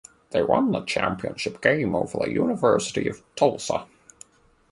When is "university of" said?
2.33-3.21